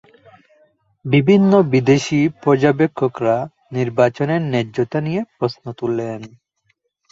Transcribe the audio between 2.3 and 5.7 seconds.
পর্যবেক্ষকরা নির্বাচনের ন্যায্যতা নিয়ে প্রশ্ন